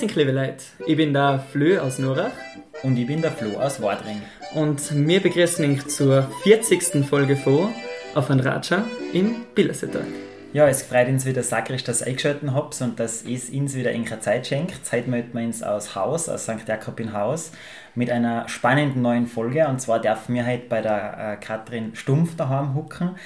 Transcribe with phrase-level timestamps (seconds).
[0.00, 0.64] Dich, liebe Leute.
[0.86, 2.30] Ich bin der Flö aus Nurach.
[2.82, 4.22] Und ich bin der Flo aus Wadring.
[4.54, 7.04] Und wir begrüßen euch zur 40.
[7.04, 7.68] Folge von
[8.14, 10.06] Auf ein Ratscher im Billersettag.
[10.54, 13.90] Ja, es freut uns wieder sakrisch, dass ihr eingeschaltet habt und dass es uns wieder
[13.90, 14.90] eine Zeit schenkt.
[14.90, 16.66] Heute melden wir uns aus Haus, aus St.
[16.66, 17.52] Jakob in Haus,
[17.94, 19.68] mit einer spannenden neuen Folge.
[19.68, 23.16] Und zwar dürfen wir heute bei der äh, Katrin Stumpf daheim hucken.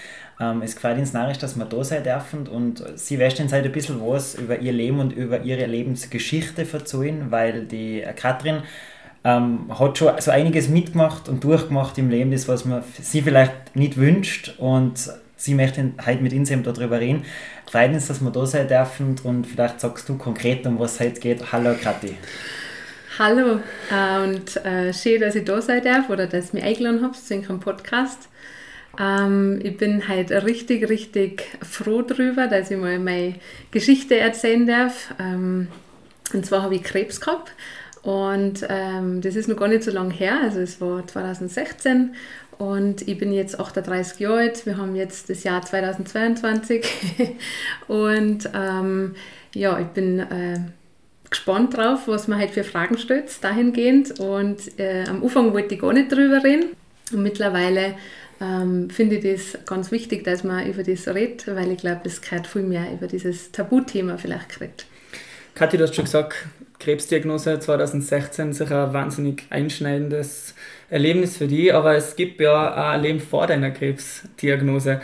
[0.40, 3.66] Ähm, es gefällt uns narrisch, dass wir da sein dürfen und sie wäscht uns heute
[3.66, 8.62] ein bisschen was über ihr Leben und über ihre Lebensgeschichte verzeihen, weil die Katrin
[9.22, 13.76] ähm, hat schon so einiges mitgemacht und durchgemacht im Leben, das was man sie vielleicht
[13.76, 17.24] nicht wünscht und sie möchte heute mit uns eben darüber reden.
[17.66, 21.00] Freut uns, dass wir da sein dürfen und vielleicht sagst du konkret, um was es
[21.00, 21.52] heute geht.
[21.52, 22.16] Hallo Kathi.
[23.18, 23.60] Hallo
[23.92, 27.16] äh, und äh, schön, dass ich da sein darf oder dass ihr mich eingeladen habt
[27.16, 28.28] zu unserem Podcast.
[28.98, 33.34] Ähm, ich bin heute richtig, richtig froh darüber, dass ich mal meine
[33.70, 35.14] Geschichte erzählen darf.
[35.18, 35.68] Ähm,
[36.32, 37.52] und zwar habe ich Krebs gehabt.
[38.02, 42.14] Und ähm, das ist noch gar nicht so lange her, also es war 2016
[42.58, 44.66] und ich bin jetzt 38 Jahre alt.
[44.66, 46.86] Wir haben jetzt das Jahr 2022
[47.88, 49.14] und ähm,
[49.54, 50.60] ja, ich bin äh,
[51.30, 54.20] gespannt drauf, was man halt für Fragen stellt dahingehend.
[54.20, 56.76] Und äh, am Anfang wollte ich gar nicht drüber reden.
[57.12, 57.94] Und mittlerweile
[58.40, 62.20] ähm, finde ich das ganz wichtig, dass man über das redet, weil ich glaube, es
[62.20, 64.86] gehört viel mehr über dieses Tabuthema vielleicht geredet.
[65.54, 66.34] Kathi, du hast schon gesagt,
[66.80, 70.54] Krebsdiagnose 2016 ist sicher ein wahnsinnig einschneidendes
[70.90, 75.00] Erlebnis für dich, aber es gibt ja auch ein Leben vor deiner Krebsdiagnose.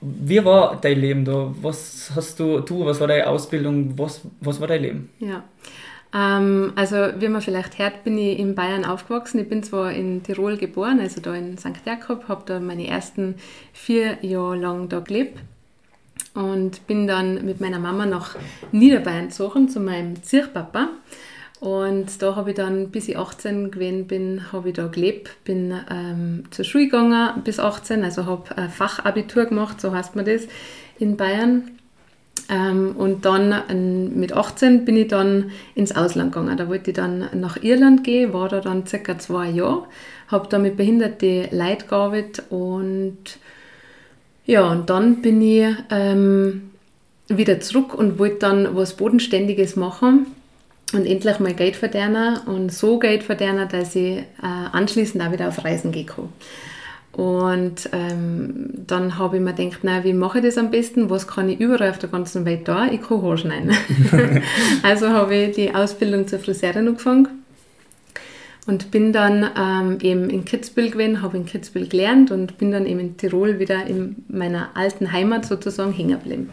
[0.00, 1.52] Wie war dein Leben da?
[1.60, 5.10] Was hast du, du, was war deine Ausbildung, was, was war dein Leben?
[5.18, 5.42] Ja,
[6.14, 9.40] ähm, also wie man vielleicht hört, bin ich in Bayern aufgewachsen.
[9.40, 11.84] Ich bin zwar in Tirol geboren, also da in St.
[11.84, 13.34] Jakob, habe da meine ersten
[13.72, 15.38] vier Jahre lang da gelebt
[16.34, 18.36] und bin dann mit meiner Mama nach
[18.72, 20.88] Niederbayern gezogen zu meinem Zirchpapa.
[21.60, 25.74] Und da habe ich dann, bis ich 18 gewesen bin, habe ich da gelebt, bin
[25.90, 30.46] ähm, zur Schule gegangen bis 18, also habe ein Fachabitur gemacht, so heißt man das,
[31.00, 31.72] in Bayern.
[32.48, 36.56] Ähm, und dann mit 18 bin ich dann ins Ausland gegangen.
[36.56, 39.84] Da wollte ich dann nach Irland gehen, war da dann circa zwei Jahre,
[40.28, 43.38] habe da mit behinderten Leuten gearbeitet und
[44.46, 46.70] ja, und dann bin ich ähm,
[47.28, 50.26] wieder zurück und wollte dann was Bodenständiges machen
[50.94, 55.48] und endlich mal Geld verdienen und so Geld verdienen, dass ich äh, anschließend auch wieder
[55.48, 56.30] auf Reisen gehen kann.
[57.18, 61.10] Und ähm, dann habe ich mir gedacht, na, wie mache ich das am besten?
[61.10, 62.86] Was kann ich überall auf der ganzen Welt da?
[62.86, 63.72] Ich kann Haarschneiden.
[64.84, 67.26] also habe ich die Ausbildung zur Friseurin angefangen
[68.68, 72.86] und bin dann ähm, eben in Kitzbühel gewesen, habe in Kitzbühel gelernt und bin dann
[72.86, 76.50] eben in Tirol wieder in meiner alten Heimat sozusagen hängen geblieben.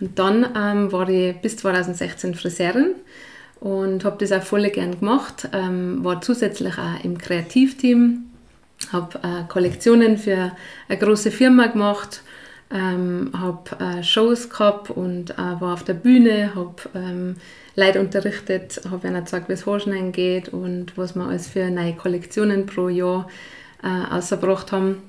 [0.00, 2.96] Und dann ähm, war ich bis 2016 Friseurin
[3.60, 8.24] und habe das auch voll gern gemacht, ähm, war zusätzlich auch im Kreativteam,
[8.92, 10.52] habe äh, Kollektionen für
[10.88, 12.22] eine große Firma gemacht,
[12.70, 17.36] ähm, habe äh, Shows gehabt und äh, war auf der Bühne, habe ähm,
[17.76, 21.94] Leute unterrichtet, habe ihnen gezeigt, wie es Haarschneiden geht und was wir alles für neue
[21.94, 23.28] Kollektionen pro Jahr
[23.82, 25.02] äh, ausgebracht haben.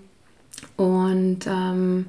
[0.78, 2.08] Und, ähm,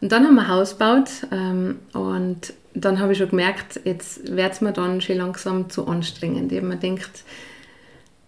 [0.00, 4.36] und dann haben wir ein Haus gebaut ähm, und dann habe ich schon gemerkt, jetzt
[4.36, 6.52] wird es mir dann schon langsam zu anstrengend.
[6.52, 7.24] Ich habe mir gedacht,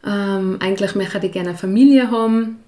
[0.05, 2.62] ähm, eigentlich möchte ich gerne eine Familie haben.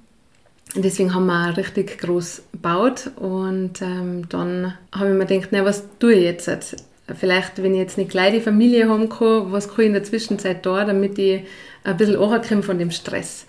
[0.74, 3.10] Deswegen haben wir auch richtig groß gebaut.
[3.16, 6.76] Und ähm, dann habe ich mir gedacht, na, was tue ich jetzt?
[7.12, 10.04] vielleicht, wenn ich jetzt nicht gleich die Familie haben kann, was kann ich in der
[10.04, 11.44] Zwischenzeit da, damit ich
[11.84, 13.46] ein bisschen ankomme von dem Stress.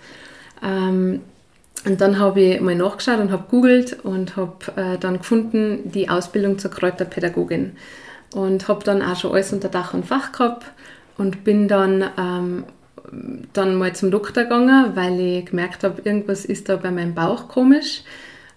[0.62, 1.22] Ähm,
[1.84, 6.08] und dann habe ich mal nachgeschaut und habe googelt und habe äh, dann gefunden, die
[6.08, 7.76] Ausbildung zur Kräuterpädagogin.
[8.34, 10.66] Und habe dann auch schon alles unter Dach und Fach gehabt
[11.16, 12.64] und bin dann, ähm,
[13.52, 17.48] dann mal zum Doktor gegangen, weil ich gemerkt habe, irgendwas ist da bei meinem Bauch
[17.48, 18.02] komisch.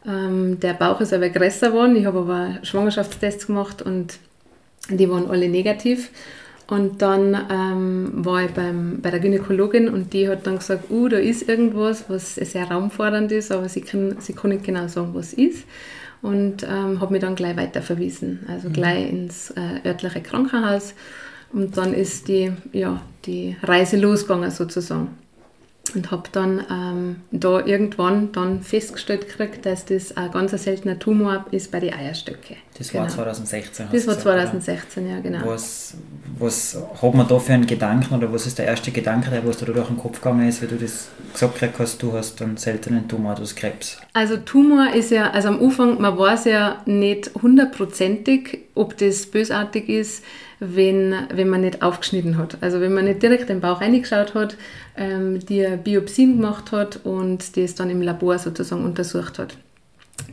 [0.07, 1.96] Ähm, der Bauch ist aber größer geworden.
[1.96, 4.17] Ich habe aber Schwangerschaftstests gemacht und
[4.90, 6.09] die waren alle negativ.
[6.67, 11.07] Und dann ähm, war ich beim, bei der Gynäkologin und die hat dann gesagt, uh,
[11.07, 15.09] da ist irgendwas, was sehr raumfordernd ist, aber sie kann, sie kann nicht genau sagen,
[15.13, 15.66] was ist.
[16.22, 18.73] Und ähm, hat mich dann gleich weiter verwiesen, also mhm.
[18.73, 20.93] gleich ins äh, örtliche Krankenhaus.
[21.51, 25.09] Und dann ist die, ja, die Reise losgegangen sozusagen
[25.96, 31.46] und habe dann ähm, da irgendwann dann festgestellt gekriegt, dass das ein ganz seltener Tumor
[31.51, 32.55] ist bei den Eierstöcke.
[32.78, 33.03] Das genau.
[33.03, 33.87] war 2016.
[33.91, 35.46] Das war 2016, ja genau.
[35.46, 35.96] Was,
[36.37, 39.57] was hat man da für einen Gedanken oder was ist der erste Gedanke, der was
[39.57, 43.07] da durch den Kopf gegangen ist, wie du das gesagt hast, du hast einen seltenen
[43.07, 43.97] Tumor, du hast Krebs?
[44.13, 49.90] Also Tumor ist ja, also am Anfang, man weiß ja nicht hundertprozentig, ob das bösartig
[49.90, 50.23] ist,
[50.59, 52.58] wenn, wenn man nicht aufgeschnitten hat.
[52.61, 54.58] Also wenn man nicht direkt den Bauch reingeschaut hat,
[54.97, 59.58] ähm, die Biopsien gemacht hat und das dann im Labor sozusagen untersucht hat.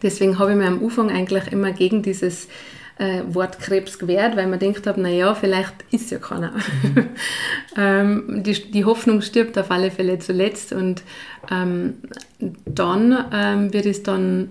[0.02, 2.48] Deswegen habe ich mir am Anfang eigentlich immer gegen dieses
[2.98, 6.52] äh, Wort Krebs gewährt, weil man denkt habe, naja, vielleicht ist ja keiner.
[6.52, 7.08] Mhm.
[7.76, 11.02] ähm, die, die Hoffnung stirbt auf alle Fälle zuletzt und
[11.50, 11.94] ähm,
[12.38, 14.50] dann, ähm, wie das dann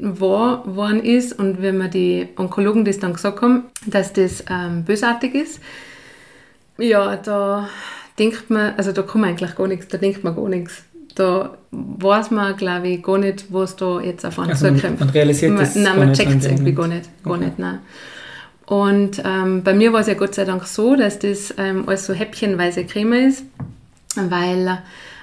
[0.00, 4.84] wahr worden ist und wenn mir die Onkologen das dann gesagt haben, dass das ähm,
[4.84, 5.60] bösartig ist,
[6.78, 7.68] ja, da
[8.18, 10.82] denkt man, also da kann man eigentlich gar nichts, da denkt man gar nichts
[11.14, 15.00] da weiß man, glaube ich, gar nicht, was da jetzt auf einen also zukommt.
[15.00, 17.08] Man, realisiert das Nein, man checkt es irgendwie gar nicht.
[17.22, 17.44] Gar okay.
[17.46, 17.78] nicht nein.
[18.66, 22.06] Und ähm, bei mir war es ja Gott sei Dank so, dass das ähm, alles
[22.06, 23.44] so häppchenweise Creme ist,
[24.16, 24.78] weil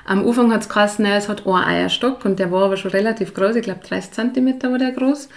[0.06, 3.34] am Anfang hat es geheißen, es hat einen Eierstock und der war aber schon relativ
[3.34, 5.30] groß, ich glaube 30 cm war der groß.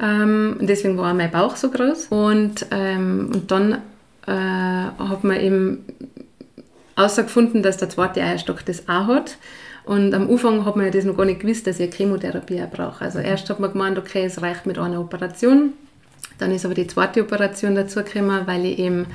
[0.00, 2.08] Ähm, deswegen war auch mein Bauch so groß.
[2.08, 3.78] Und, ähm, und dann
[4.26, 5.84] äh, hat man eben
[7.04, 9.36] außergefunden, dass der zweite Eierstock das auch hat.
[9.84, 12.62] Und am Anfang hat man ja das noch gar nicht gewusst, dass ich eine Chemotherapie
[12.72, 13.04] brauche.
[13.04, 15.72] Also erst hat man gemeint, okay, es reicht mit einer Operation.
[16.38, 19.06] Dann ist aber die zweite Operation dazu gekommen, weil ich eben,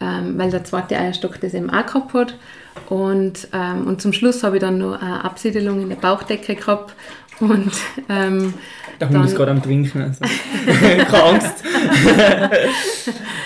[0.00, 2.34] ähm, weil der zweite Eierstock das eben auch gehabt hat.
[2.88, 6.94] Und, ähm, und zum Schluss habe ich dann noch eine Absiedelung in der Bauchdecke gehabt.
[7.48, 7.72] Und,
[8.08, 8.54] ähm,
[9.00, 10.20] der Hund dann, ist gerade am Trinken, also
[11.10, 11.64] keine Angst.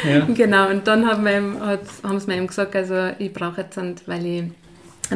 [0.08, 0.26] ja.
[0.34, 3.78] Genau, und dann haben, wir eben, haben sie mir eben gesagt, also ich brauche jetzt,
[4.08, 4.44] weil ich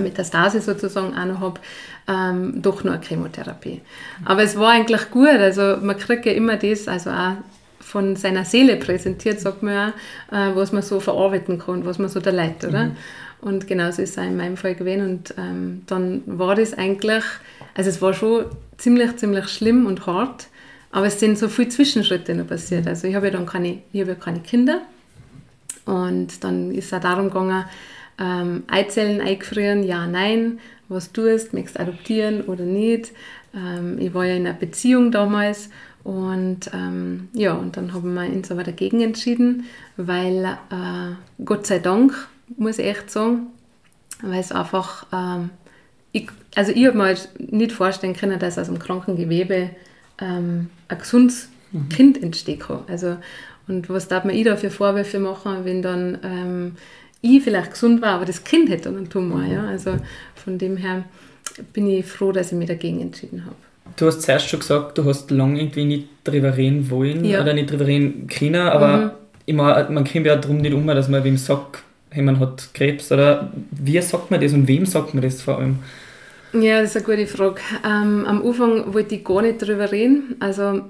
[0.00, 1.60] Metastase sozusagen auch noch habe,
[2.06, 3.82] ähm, doch nur eine Chemotherapie.
[4.24, 7.32] Aber es war eigentlich gut, also man kriegt ja immer das, also auch
[7.80, 9.88] von seiner Seele präsentiert, sagt man ja,
[10.30, 12.84] äh, was man so verarbeiten kann, was man so da leidet, oder?
[12.86, 12.96] Mhm.
[13.40, 15.02] Und genauso ist es auch in meinem Fall gewesen.
[15.02, 17.24] Und ähm, dann war das eigentlich,
[17.74, 18.46] also es war schon
[18.76, 20.48] ziemlich, ziemlich schlimm und hart,
[20.90, 22.86] aber es sind so viele Zwischenschritte noch passiert.
[22.86, 24.82] Also ich habe ja dann keine, ich habe ja keine Kinder.
[25.84, 27.64] Und dann ist es auch darum gegangen,
[28.18, 30.58] ähm, Eizellen eingefrieren, ja, nein,
[30.88, 33.12] was tust, möchtest du adoptieren oder nicht.
[33.54, 35.70] Ähm, ich war ja in einer Beziehung damals.
[36.04, 39.64] Und ähm, ja, und dann haben wir uns aber dagegen entschieden,
[39.96, 43.48] weil äh, Gott sei Dank, muss ich echt sagen,
[44.22, 45.50] weil es einfach, ähm,
[46.12, 49.70] ich, also ich habe mir halt nicht vorstellen können, dass aus dem kranken Gewebe
[50.20, 51.88] ähm, ein gesundes mhm.
[51.88, 52.80] Kind entstehen kann.
[52.88, 53.16] Also,
[53.66, 56.76] und was darf man ich da für Vorwürfe machen, wenn dann ähm,
[57.20, 59.44] ich vielleicht gesund war, aber das Kind hätte einen Tumor.
[59.44, 59.66] Ja?
[59.66, 59.96] Also
[60.34, 61.04] von dem her
[61.72, 63.56] bin ich froh, dass ich mich dagegen entschieden habe.
[63.96, 67.40] Du hast zuerst schon gesagt, du hast lange irgendwie nicht drüber reden wollen ja.
[67.40, 69.10] oder nicht drüber reden können, aber mhm.
[69.46, 73.12] immer, man kommt ja darum nicht um, dass man wem sagt, hey, man hat Krebs
[73.12, 75.78] oder wie sagt man das und wem sagt man das vor allem?
[76.52, 77.60] Ja, das ist eine gute Frage.
[77.84, 80.36] Ähm, am Anfang wollte ich gar nicht drüber reden.
[80.40, 80.82] Also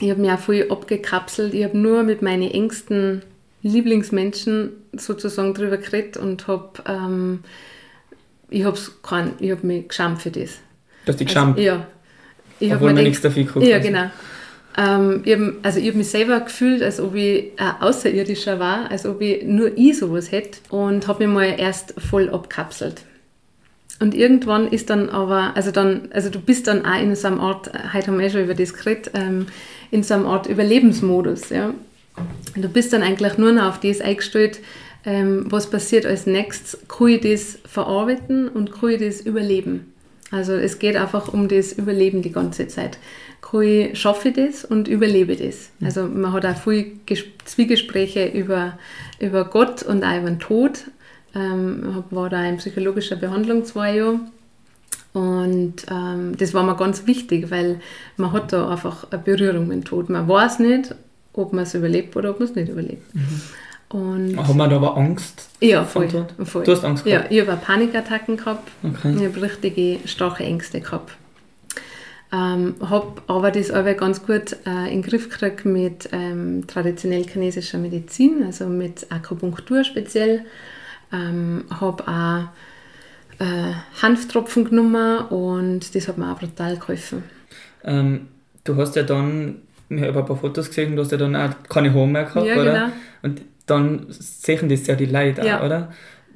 [0.00, 1.54] ich habe mich auch viel abgekapselt.
[1.54, 3.22] Ich habe nur mit meinen engsten
[3.62, 7.40] Lieblingsmenschen sozusagen drüber geredet und habe ähm,
[8.50, 8.78] ich habe
[9.10, 10.58] hab mich geschämt für das.
[11.04, 11.56] Du hast dich geschämt?
[11.56, 11.86] Also, ja.
[12.60, 14.10] Ich Obwohl man nichts dafür geguckt Ja, genau.
[14.76, 18.90] Ähm, ich hab, also ich habe mich selber gefühlt, als ob ich ein Außerirdischer war,
[18.90, 23.02] als ob ich nur ich sowas hätte und habe mich mal erst voll abkapselt.
[24.00, 27.40] Und irgendwann ist dann aber, also dann, also du bist dann auch in so einem
[27.40, 29.46] Art, heute haben wir schon über das geredet, ähm,
[29.92, 31.72] in so einem Art Überlebensmodus, ja.
[32.56, 34.60] Du bist dann eigentlich nur noch auf das eingestellt,
[35.06, 39.93] ähm, was passiert als nächstes, kann ich das verarbeiten und kann ich das überleben.
[40.34, 42.98] Also es geht einfach um das Überleben die ganze Zeit.
[43.40, 45.70] Kann ich, schaffe ich das und überlebe das.
[45.80, 46.98] Also man hat auch viel
[47.44, 48.76] Zwiegespräche über,
[49.20, 50.90] über Gott und auch über den Tod.
[51.36, 54.20] Ähm, war da in psychologischer Behandlung zwei Jahre.
[55.12, 57.80] Und ähm, das war mir ganz wichtig, weil
[58.16, 60.10] man hat da einfach eine Berührung mit dem Tod.
[60.10, 60.96] Man weiß nicht,
[61.32, 63.14] ob man es überlebt oder ob man es nicht überlebt.
[63.14, 63.40] Mhm.
[63.94, 65.50] Und Hat man da aber Angst?
[65.60, 66.08] Ja, voll,
[66.42, 66.64] voll.
[66.64, 67.30] Du hast Angst gehabt?
[67.30, 68.68] Ja, ich habe Panikattacken gehabt.
[68.82, 69.14] Okay.
[69.16, 71.12] Ich habe richtige starke Ängste gehabt.
[72.32, 77.22] Ähm, habe aber das aber ganz gut äh, in den Griff gekriegt mit ähm, traditionell
[77.24, 80.44] chinesischer Medizin, also mit Akupunktur speziell.
[81.12, 87.22] Ähm, habe auch äh, Hanftropfen genommen und das hat mir auch brutal geholfen.
[87.84, 88.26] Ähm,
[88.64, 89.58] du hast ja dann
[89.88, 92.46] ich habe ein paar Fotos gesehen, du hast ja dann auch keine Haare mehr gehabt,
[92.46, 92.72] ja, oder?
[92.72, 92.86] Genau.
[93.22, 95.60] Und dann sehen das ja die Leute ja.
[95.60, 95.92] auch, oder?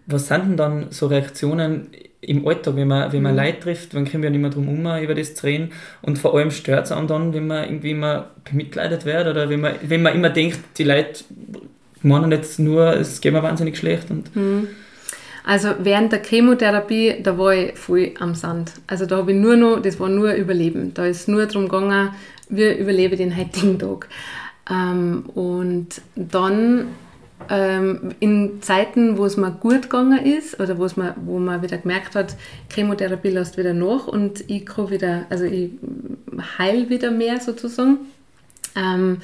[0.06, 1.88] Was sind denn dann so Reaktionen
[2.20, 3.38] im Alltag, wenn man, wenn man mhm.
[3.38, 5.70] Leute trifft, dann können wir nicht mehr drum herum, über das zu reden.
[6.02, 9.60] Und vor allem stört es einem dann, wenn man irgendwie immer bemitleidet wird oder wenn
[9.60, 11.24] man, wenn man immer denkt, die Leute
[12.02, 14.10] meinen jetzt nur, es geht mir wahnsinnig schlecht.
[14.10, 14.68] Und mhm.
[15.44, 18.72] Also während der Chemotherapie, da war ich voll am Sand.
[18.86, 20.92] Also da habe ich nur noch, das war nur Überleben.
[20.92, 22.10] Da ist nur darum gegangen,
[22.50, 24.08] wie überlebe ich den heutigen Tag.
[24.70, 26.88] Ähm, und dann
[27.48, 31.78] ähm, in Zeiten, wo es mir gut gegangen ist oder wo's mir, wo man wieder
[31.78, 32.36] gemerkt hat,
[32.72, 35.70] Chemotherapie lässt wieder nach und ich kann wieder, also ich
[36.58, 37.98] heil wieder mehr sozusagen.
[38.76, 39.18] Ähm,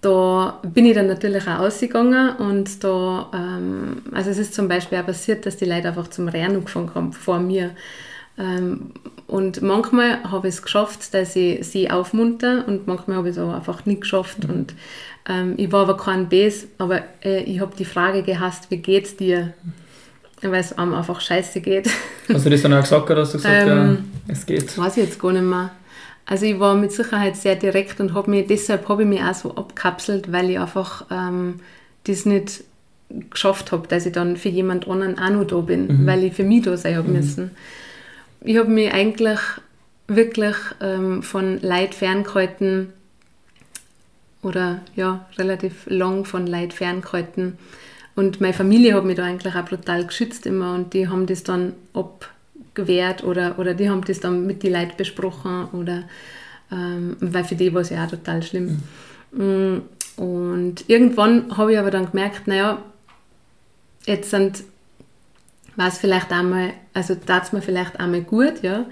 [0.00, 4.98] da bin ich dann natürlich auch ausgegangen und da, ähm, also es ist zum Beispiel
[4.98, 7.70] auch passiert, dass die Leute einfach zum Rennen angefangen haben vor mir.
[8.36, 8.90] Ähm,
[9.26, 13.42] und manchmal habe ich es geschafft, dass ich sie aufmunter und manchmal habe ich es
[13.42, 14.44] auch einfach nicht geschafft.
[14.44, 14.54] Mhm.
[14.54, 14.74] Und
[15.28, 19.16] ähm, ich war aber kein Bes, aber äh, ich habe die Frage gehasst, wie geht's
[19.16, 19.54] dir?
[20.42, 21.88] Weil es einem einfach scheiße geht.
[22.28, 24.76] Hast du das dann auch gesagt oder hast du gesagt, ja, ähm, es geht?
[24.76, 25.70] Weiß ich jetzt gar nicht mehr.
[26.26, 29.34] Also ich war mit Sicherheit sehr direkt und habe mich, deshalb habe ich mich auch
[29.34, 31.60] so abkapselt, weil ich einfach ähm,
[32.04, 32.64] das nicht
[33.30, 36.06] geschafft habe, dass ich dann für jemand anderen auch noch da bin, mhm.
[36.06, 37.14] weil ich für mich da sein habe mhm.
[37.14, 37.50] müssen.
[38.44, 39.40] Ich habe mich eigentlich
[40.06, 42.92] wirklich ähm, von Leid ferngehalten
[44.42, 47.56] oder ja, relativ lang von Leid ferngehalten.
[48.14, 51.42] Und meine Familie hat mich da eigentlich auch brutal geschützt immer und die haben das
[51.42, 52.30] dann ab
[52.74, 56.04] gewährt oder, oder die haben das dann mit den Leuten besprochen oder
[56.70, 58.82] ähm, weil für die war es ja auch total schlimm.
[59.32, 59.82] Mhm.
[60.16, 62.82] Und irgendwann habe ich aber dann gemerkt, naja,
[64.04, 64.64] jetzt sind
[65.76, 68.86] war es vielleicht einmal, also tat es mir vielleicht einmal gut, ja,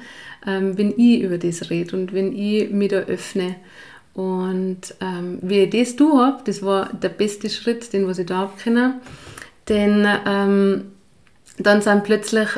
[0.47, 3.57] ähm, wenn ich über das rede und wenn ich mich da öffne.
[4.15, 8.27] Und ähm, wie ich das du habe, das war der beste Schritt, den was ich
[8.27, 9.01] da habe können.
[9.69, 10.85] Denn ähm,
[11.59, 12.49] dann sind plötzlich,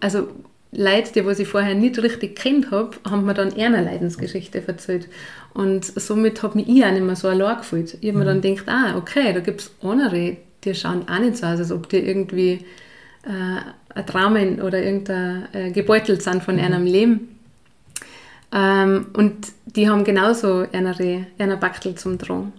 [0.00, 0.28] also
[0.72, 4.66] Leute, die was ich vorher nicht richtig kennt habe, haben mir dann eher eine Leidensgeschichte
[4.66, 5.08] erzählt.
[5.54, 7.96] Und somit habe mich ich auch nicht mehr so allein gefühlt.
[8.00, 8.42] Ich habe mir dann mhm.
[8.42, 11.88] gedacht, ah, okay, da gibt es andere, die schauen auch nicht so aus, als ob
[11.88, 12.64] die irgendwie
[13.28, 16.62] äh, ein Dramen oder irgendein äh, gebeutelt sind von mhm.
[16.62, 17.38] einem Leben.
[18.50, 22.52] Ähm, und die haben genauso eine, eine Backel zum Drang.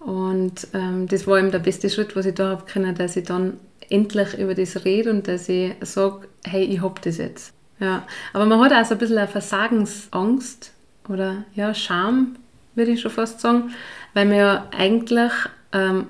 [0.00, 3.24] Und ähm, das war eben der beste Schritt, was ich da habe können, dass ich
[3.24, 3.58] dann
[3.90, 7.52] endlich über das rede und dass ich sage, hey, ich hab das jetzt.
[7.80, 8.06] Ja.
[8.32, 10.72] Aber man hat auch so ein bisschen eine Versagensangst
[11.08, 12.36] oder ja, Scham,
[12.74, 13.70] würde ich schon fast sagen,
[14.14, 15.32] weil man ja eigentlich,
[15.72, 16.06] ähm,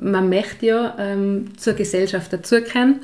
[0.00, 3.00] man möchte ja ähm, zur Gesellschaft dazugehören,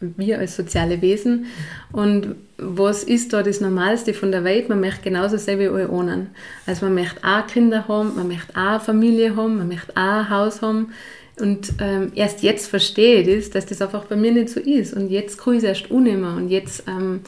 [0.00, 1.46] wir als soziale Wesen.
[1.92, 4.68] Und was ist da das Normalste von der Welt?
[4.68, 6.28] Man möchte genauso sein wie alle anderen.
[6.66, 10.30] Also man möchte auch Kinder haben, man möchte auch Familie haben, man möchte auch ein
[10.30, 10.92] Haus haben.
[11.38, 14.94] Und ähm, erst jetzt verstehe ich das, dass das einfach bei mir nicht so ist.
[14.94, 16.36] Und jetzt kann ich es erst unnehmen.
[16.36, 17.20] Und jetzt ähm,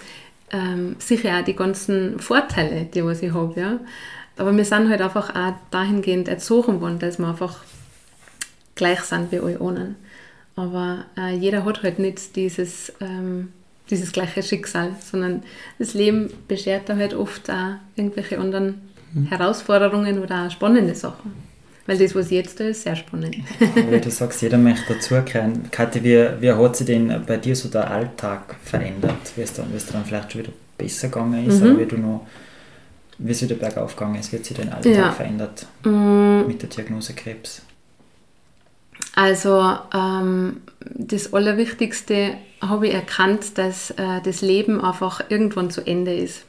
[0.50, 3.59] ähm, sicher auch die ganzen Vorteile, die was ich habe.
[3.59, 3.81] Ja?
[4.37, 7.59] Aber wir sind halt einfach auch dahingehend erzogen worden, dass wir einfach
[8.75, 9.97] gleich sind wie alle anderen.
[10.57, 13.52] Aber äh, jeder hat halt nicht dieses, ähm,
[13.91, 15.43] dieses gleiche Schicksal, sondern
[15.79, 19.26] das Leben beschert da halt oft auch irgendwelche anderen mhm.
[19.26, 21.33] Herausforderungen oder auch spannende Sachen.
[21.87, 23.37] Weil das, was jetzt da ist, sehr spannend.
[23.75, 25.69] Wie du sagst, jeder möchte dazugehören.
[25.71, 29.33] Kathi, wie, wie hat sich denn bei dir so der Alltag verändert?
[29.35, 31.71] Wie es dann, wie es dann vielleicht schon wieder besser gegangen ist, mhm.
[31.71, 32.26] oder wie du noch,
[33.19, 35.11] wie es wieder bergauf gegangen ist, wie hat sich dein Alltag ja.
[35.11, 36.45] verändert mhm.
[36.47, 37.62] mit der Diagnose Krebs?
[39.14, 46.14] Also ähm, das Allerwichtigste habe ich erkannt, dass äh, das Leben einfach irgendwann zu Ende
[46.14, 46.45] ist.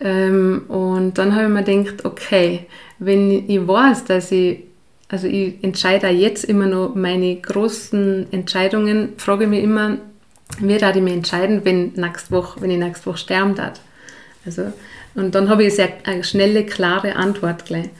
[0.00, 2.66] Ähm, und dann habe ich mir gedacht, okay,
[2.98, 4.64] wenn ich weiß, dass ich,
[5.08, 9.98] also ich entscheide jetzt immer noch meine großen Entscheidungen, frage ich mich immer,
[10.58, 13.80] wie darf ich mich entscheiden, wenn, nächste Woche, wenn ich nächste Woche sterben darf.
[14.44, 14.72] Also,
[15.14, 17.90] und dann habe ich sehr, eine schnelle, klare Antwort gleich.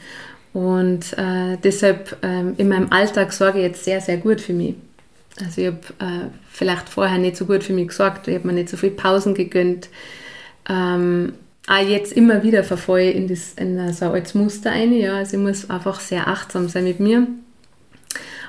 [0.56, 4.74] Und äh, deshalb ähm, in meinem Alltag sorge ich jetzt sehr, sehr gut für mich.
[5.38, 8.54] Also ich habe äh, vielleicht vorher nicht so gut für mich gesorgt, ich habe mir
[8.54, 9.90] nicht so viele Pausen gegönnt.
[10.66, 11.34] Ähm,
[11.66, 14.94] auch jetzt immer wieder verfolge in, das, in so ein altes Muster ein.
[14.94, 15.16] Ja.
[15.16, 17.26] Also ich muss einfach sehr achtsam sein mit mir.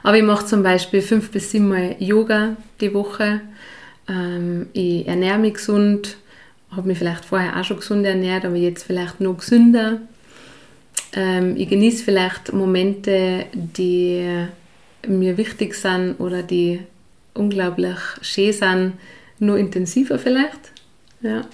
[0.02, 3.42] Aber ich mache zum Beispiel fünf bis sieben Mal Yoga die Woche.
[4.08, 6.16] Ähm, ich ernähre mich gesund,
[6.72, 10.00] habe mich vielleicht vorher auch schon gesund ernährt, aber jetzt vielleicht noch gesünder.
[11.14, 14.46] Ähm, ich genieße vielleicht Momente, die
[15.08, 16.82] mir wichtig sind oder die
[17.34, 18.94] unglaublich schön sind,
[19.40, 20.72] nur intensiver vielleicht.
[21.22, 21.46] Ja.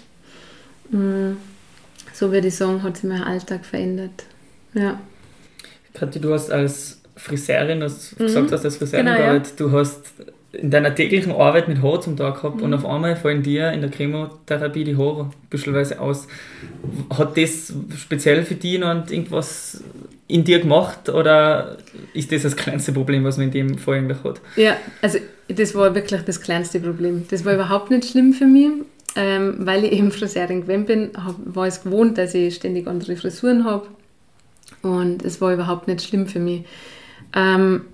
[0.90, 1.38] Mm
[2.14, 4.26] so würde ich sagen, hat sich mein Alltag verändert.
[4.74, 5.02] Ja.
[5.94, 8.26] Kathi, du hast als Friseurin, hast mhm.
[8.26, 9.66] gesagt, hast als Friseurin genau, gearbeitet, ja.
[9.66, 10.14] du hast
[10.54, 12.64] in deiner täglichen Arbeit mit Haar zum Tag gehabt mhm.
[12.64, 16.28] und auf einmal fallen dir in der Chemotherapie die Haare büschelweise aus.
[17.18, 19.84] Hat das speziell für dich noch irgendwas
[20.28, 21.78] in dir gemacht oder
[22.14, 24.42] ist das das kleinste Problem, was man in dem Fall eigentlich hat?
[24.56, 25.18] Ja, also
[25.48, 27.26] das war wirklich das kleinste Problem.
[27.30, 28.70] Das war überhaupt nicht schlimm für mich,
[29.16, 33.16] ähm, weil ich eben Friseurin gewesen bin, hab, war es gewohnt, dass ich ständig andere
[33.16, 33.88] Frisuren habe
[34.84, 36.64] und es war überhaupt nicht schlimm für mich.
[37.36, 37.86] Ähm,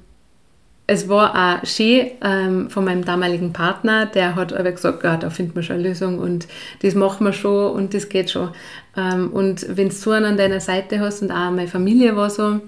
[0.89, 5.29] es war auch schön ähm, von meinem damaligen Partner, der hat aber gesagt, ja, da
[5.29, 6.47] findet man schon eine Lösung und
[6.81, 8.49] das machen wir schon und das geht schon.
[8.97, 12.59] Ähm, und wenn du einen an deiner Seite hast und auch meine Familie war so,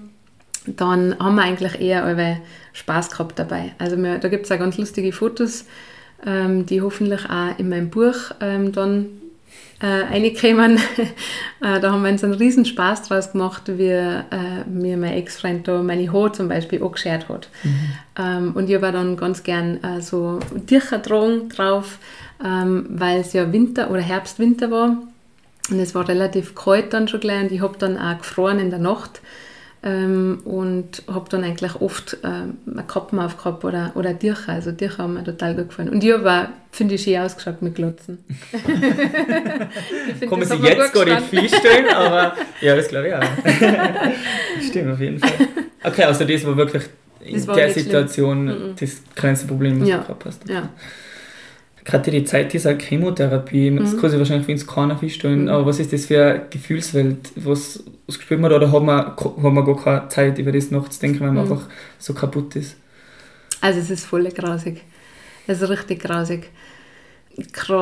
[0.66, 2.38] dann haben wir eigentlich eher alle
[2.72, 3.72] Spaß gehabt dabei.
[3.78, 5.64] Also wir, da gibt es auch ganz lustige Fotos,
[6.24, 9.06] ähm, die hoffentlich auch in meinem Buch ähm, dann
[9.82, 10.78] äh, reinkommen.
[11.60, 14.22] äh, da haben wir uns einen riesen Spaß draus gemacht, wie äh,
[14.66, 17.48] mir mein Ex-Freund da meine Haare zum Beispiel angeschert hat.
[17.64, 17.92] Mhm.
[18.18, 21.98] Ähm, und ich war dann ganz gern äh, so Tücherdrohung drauf,
[22.44, 24.96] ähm, weil es ja Winter oder Herbst, Winter war.
[25.70, 28.70] Und es war relativ kalt dann schon gleich und ich habe dann auch gefroren in
[28.70, 29.20] der Nacht
[29.84, 34.52] ähm, und habe dann eigentlich oft ähm, eine Kappen aufgehabt oder, oder Tücher.
[34.52, 35.88] Also Tücher haben mir total gut gefallen.
[35.88, 38.24] Und ich habe finde ich, schön ausgeschaut mit Glotzen.
[40.30, 43.22] Man sich jetzt gar nicht vorstellen, aber ja, das glaube ich auch.
[44.62, 45.48] Stimmt, auf jeden Fall.
[45.82, 46.84] Okay, also das war wirklich
[47.20, 48.74] in war der Situation schlimm.
[48.78, 49.98] das kleinste Problem, was ja.
[49.98, 50.48] du gehabt hast.
[50.48, 50.68] Ja
[51.84, 53.78] gerade die Zeit dieser Chemotherapie, mhm.
[53.78, 55.48] das kann sich wahrscheinlich für uns keiner vorstellen, mhm.
[55.48, 57.32] aber was ist das für eine Gefühlswelt?
[57.36, 60.70] Was, was spürt man da oder hat man, hat man gar keine Zeit, über das
[60.70, 61.52] nachzudenken, weil man mhm.
[61.52, 62.76] einfach so kaputt ist?
[63.60, 64.82] Also es ist voll grausig.
[65.46, 66.50] Es ist richtig grausig.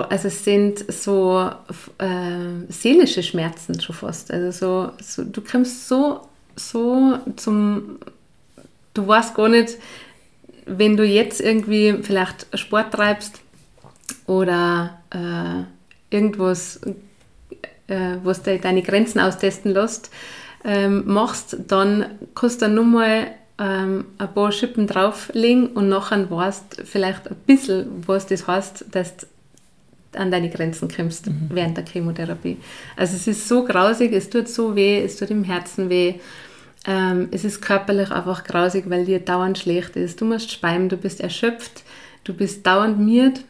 [0.09, 1.51] Also es sind so
[1.99, 4.31] äh, seelische Schmerzen schon fast.
[4.31, 6.21] Also so, so, du kommst so,
[6.57, 7.99] so zum...
[8.93, 9.77] Du weißt gar nicht,
[10.67, 13.40] wenn du jetzt irgendwie vielleicht Sport treibst,
[14.31, 16.81] oder äh, irgendwas,
[17.89, 20.13] äh, was du deine Grenzen austesten lässt,
[20.65, 22.07] ähm, machst, dann
[22.37, 23.27] kannst du nur mal
[23.59, 29.17] ähm, ein paar Schippen drauflegen und nachher weißt vielleicht ein bisschen, was das heißt, dass
[29.17, 29.27] du
[30.15, 31.49] an deine Grenzen kommst mhm.
[31.51, 32.59] während der Chemotherapie.
[32.97, 36.15] Also es ist so grausig, es tut so weh, es tut im Herzen weh.
[36.87, 40.21] Ähm, es ist körperlich einfach grausig, weil dir dauernd schlecht ist.
[40.21, 41.83] Du musst speimen, du bist erschöpft,
[42.23, 43.41] du bist dauernd miert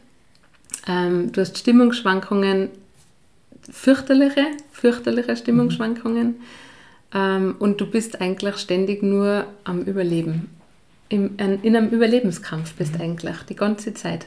[0.87, 2.69] ähm, du hast Stimmungsschwankungen,
[3.69, 6.27] fürchterliche, fürchterliche Stimmungsschwankungen.
[6.27, 6.35] Mhm.
[7.13, 10.49] Ähm, und du bist eigentlich ständig nur am Überleben.
[11.09, 13.01] Im, in einem Überlebenskampf bist mhm.
[13.01, 14.25] eigentlich die ganze Zeit.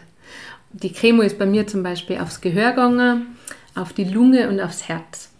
[0.72, 3.36] Die Chemo ist bei mir zum Beispiel aufs Gehör gegangen,
[3.74, 5.30] auf die Lunge und aufs Herz.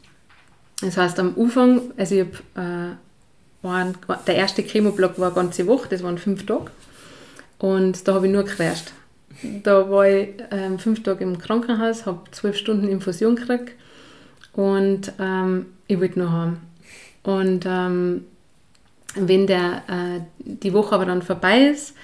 [0.81, 2.95] Das heißt, am Anfang, also ich hab,
[3.63, 3.93] äh,
[4.27, 6.71] der erste Chemoblock war eine ganze Woche, das waren fünf Tage.
[7.59, 8.93] Und da habe ich nur gequetscht.
[9.63, 13.75] Da war ich ähm, fünf Tage im Krankenhaus, habe zwölf Stunden Infusion gekriegt
[14.53, 16.61] und ähm, ich wollte noch haben.
[17.23, 18.25] Und ähm,
[19.15, 21.95] wenn der, äh, die Woche aber dann vorbei ist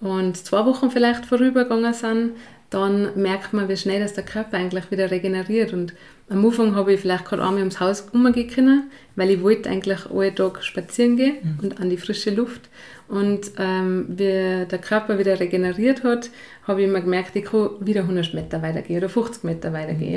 [0.00, 2.32] und zwei Wochen vielleicht vorübergegangen sind,
[2.70, 5.72] dann merkt man, wie schnell dass der Körper eigentlich wieder regeneriert.
[5.72, 5.94] Und
[6.28, 10.04] am Anfang habe ich vielleicht gerade einmal ums Haus umgehen können, weil ich wollte eigentlich
[10.10, 11.58] alle Tag spazieren gehen mhm.
[11.62, 12.68] und an die frische Luft.
[13.08, 16.28] Und ähm, wie der Körper wieder regeneriert hat,
[16.68, 20.12] habe ich mir gemerkt, ich kann wieder 100 Meter weitergehen oder 50 Meter weitergehen.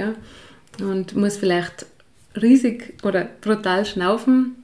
[0.80, 0.86] Ja?
[0.86, 1.86] Und muss vielleicht
[2.40, 4.58] riesig oder brutal schnaufen,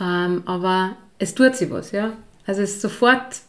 [0.00, 1.92] ähm, aber es tut sich was.
[1.92, 2.12] Ja?
[2.46, 3.40] Also es sofort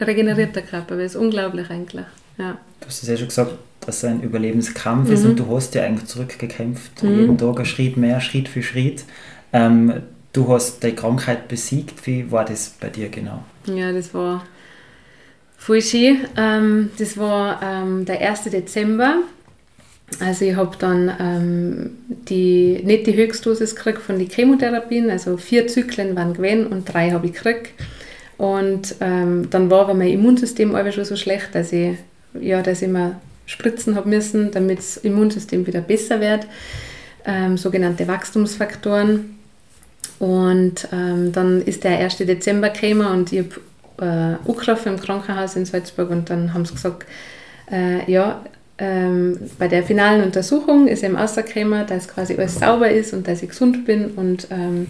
[0.00, 2.06] regeneriert der Körper, weil es ist unglaublich eigentlich.
[2.38, 2.58] Ja.
[2.80, 5.14] Du hast es ja schon gesagt, dass es ein Überlebenskampf mhm.
[5.14, 7.20] ist und du hast ja eigentlich zurückgekämpft, mhm.
[7.20, 9.04] jeden Tag ein Schritt mehr, Schritt für Schritt.
[9.52, 12.06] Ähm, du hast die Krankheit besiegt.
[12.06, 13.44] Wie war das bei dir genau?
[13.66, 14.44] Ja, das war
[15.62, 16.18] voll schön.
[16.36, 18.44] Ähm, das war ähm, der 1.
[18.44, 19.18] Dezember.
[20.20, 21.90] Also ich habe dann ähm,
[22.28, 27.12] die, nicht die Höchstdosis gekriegt von den Chemotherapien, also vier Zyklen waren gewesen und drei
[27.12, 27.70] habe ich gekriegt.
[28.36, 31.96] Und ähm, dann war aber mein Immunsystem aber schon so schlecht, dass ich,
[32.38, 36.46] ja, dass ich mir spritzen habe müssen, damit das Immunsystem wieder besser wird.
[37.24, 39.38] Ähm, sogenannte Wachstumsfaktoren.
[40.18, 42.18] Und ähm, dann ist der 1.
[42.18, 43.60] Dezember gekommen und ich habe
[43.98, 47.06] äh, angerufen im Krankenhaus in Salzburg und dann haben sie gesagt,
[47.70, 48.42] äh, ja,
[48.78, 53.42] ähm, bei der finalen Untersuchung ist eben rausgekommen, dass quasi alles sauber ist und dass
[53.42, 54.88] ich gesund bin und ähm,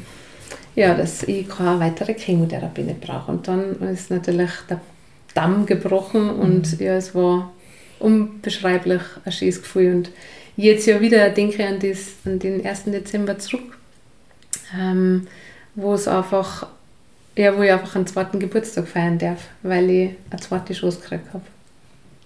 [0.75, 3.31] ja, dass ich keine weitere Chemotherapie nicht brauche.
[3.31, 4.81] Und dann ist natürlich der
[5.35, 6.87] Damm gebrochen und mhm.
[6.87, 7.53] ja, es war
[7.99, 9.97] unbeschreiblich ein schönes Gefühl.
[9.97, 10.11] Und
[10.57, 12.85] jetzt ja wieder denke ich an, das, an den 1.
[12.85, 13.77] Dezember zurück
[14.79, 15.27] ähm,
[15.75, 16.67] wo es einfach,
[17.37, 21.27] ja, wo ich einfach einen zweiten Geburtstag feiern darf, weil ich eine zweite Chance gekriegt
[21.33, 21.45] habe.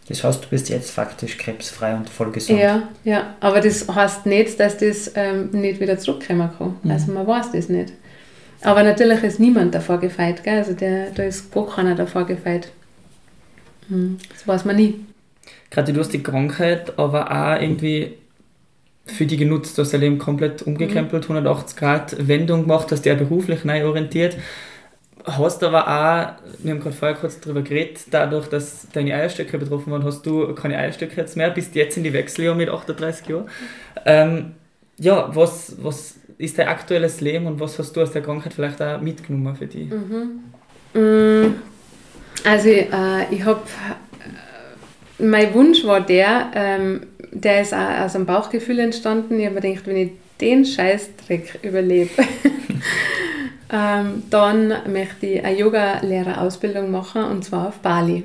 [0.08, 2.60] Das heißt, du bist jetzt faktisch krebsfrei und voll gesund.
[2.60, 6.76] Ja, ja, aber das heißt nicht, dass das ähm, nicht wieder zurückkommen kann.
[6.82, 6.90] Mhm.
[6.90, 7.92] Also man weiß das nicht.
[8.62, 10.58] Aber natürlich ist niemand davor gefeit, gell?
[10.58, 12.70] Also der, da ist gar keiner davor gefeit.
[13.88, 15.04] Hm, das weiß man nie.
[15.70, 18.14] Gerade du hast die Krankheit, aber auch irgendwie
[19.06, 23.12] für die genutzt, du hast dein Leben komplett umgekrempelt, 180 Grad Wendung gemacht, hast dich
[23.12, 24.36] auch beruflich neu orientiert.
[25.26, 29.92] Hast aber auch, wir haben gerade vorher kurz darüber geredet, dadurch, dass deine Eierstöcke betroffen
[29.92, 33.50] waren, hast du keine Eierstöcke jetzt mehr, bist jetzt in die Wechseljahre mit 38 Jahren.
[34.04, 34.52] Ähm,
[34.98, 38.80] ja, was, was ist dein aktuelles Leben und was hast du aus der Krankheit vielleicht
[38.80, 39.90] auch mitgenommen für dich?
[39.90, 40.44] Mhm.
[40.94, 41.54] Mm,
[42.44, 43.62] also äh, ich habe,
[45.18, 47.00] mein Wunsch war der, ähm,
[47.32, 49.40] der ist auch aus einem Bauchgefühl entstanden.
[49.40, 50.10] Ich habe mir gedacht, wenn ich
[50.40, 52.10] den Scheißdreck überlebe,
[53.70, 58.24] ähm, dann möchte ich eine Yoga-Lehrerausbildung machen und zwar auf Bali.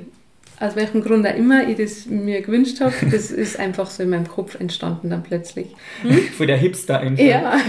[0.60, 4.10] Aus welchem Grund auch immer ich das mir gewünscht habe, das ist einfach so in
[4.10, 5.68] meinem Kopf entstanden dann plötzlich.
[6.02, 6.18] Hm?
[6.36, 7.24] Von der Hipster einfach.
[7.24, 7.56] Ja.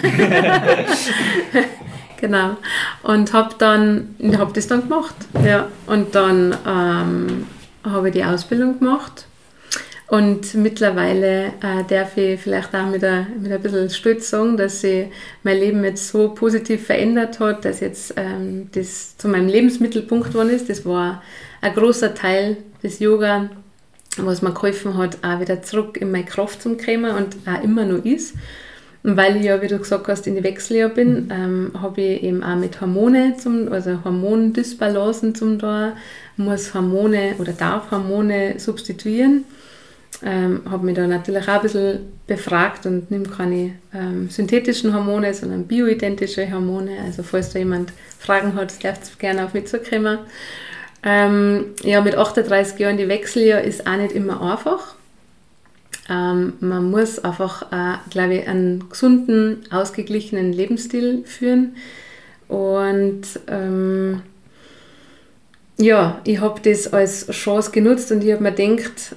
[2.22, 2.58] genau.
[3.02, 5.16] Und habe dann, habe das dann gemacht.
[5.46, 5.68] Ja.
[5.88, 7.48] Und dann ähm,
[7.84, 9.26] habe ich die Ausbildung gemacht
[10.14, 15.08] und mittlerweile äh, darf ich vielleicht auch mit ein, mit ein bisschen sagen, dass sich
[15.42, 20.52] mein Leben jetzt so positiv verändert hat, dass jetzt ähm, das zu meinem Lebensmittelpunkt geworden
[20.52, 20.70] ist.
[20.70, 21.24] Das war
[21.62, 23.50] ein großer Teil des Yoga,
[24.18, 27.84] was mir geholfen hat, auch wieder zurück in meine Kraft zu kommen und auch immer
[27.84, 28.36] noch ist.
[29.02, 32.22] Und weil ich ja, wie du gesagt hast, in die Wechseljahr bin, ähm, habe ich
[32.22, 35.94] eben auch mit Hormone, zum, also Hormondysbalancen zum da,
[36.38, 39.46] muss Hormone oder darf Hormone substituieren
[40.24, 45.34] ähm, habe mich da natürlich auch ein bisschen befragt und nehme keine ähm, synthetischen Hormone,
[45.34, 46.98] sondern bioidentische Hormone.
[47.04, 50.20] Also falls da jemand Fragen hat, darf es gerne auf mich zukommen.
[51.04, 54.96] Ähm, ja, mit 38 Jahren die Wechseljahr ist auch nicht immer einfach.
[56.10, 61.76] Ähm, man muss einfach, äh, glaube ich, einen gesunden, ausgeglichenen Lebensstil führen.
[62.48, 64.22] Und ähm,
[65.78, 69.16] ja, ich habe das als Chance genutzt und ich habe mir gedacht,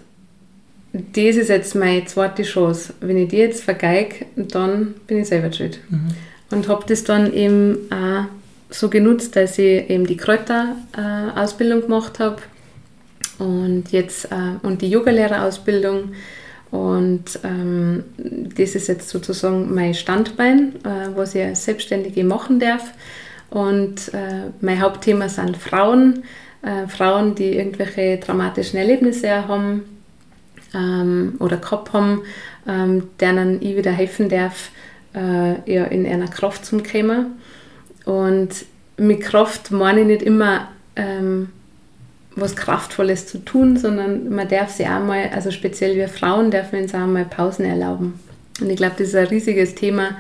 [1.13, 2.95] das ist jetzt meine zweite Chance.
[3.01, 5.81] Wenn ich die jetzt vergeige, dann bin ich selber schuld.
[5.89, 6.09] Mhm.
[6.51, 8.25] Und habe das dann eben auch
[8.71, 12.43] so genutzt, dass ich eben die Kräuterausbildung gemacht habe
[13.39, 16.13] und jetzt äh, und die Yogalehrerausbildung
[16.71, 22.93] und ähm, das ist jetzt sozusagen mein Standbein, äh, was ich als Selbstständige machen darf.
[23.51, 26.25] Und äh, mein Hauptthema sind Frauen,
[26.63, 29.85] äh, Frauen, die irgendwelche dramatischen Erlebnisse haben,
[30.77, 32.23] ähm, oder gehabt haben,
[32.69, 34.71] ähm, denen ich wieder helfen darf,
[35.15, 37.39] äh, ja, in einer Kraft zu kommen.
[38.05, 38.51] Und
[38.97, 41.49] mit Kraft meine ich nicht immer ähm,
[42.37, 46.83] was Kraftvolles zu tun, sondern man darf sich auch mal, also speziell wir Frauen dürfen
[46.83, 48.21] uns auch mal Pausen erlauben.
[48.61, 50.17] Und ich glaube, das ist ein riesiges Thema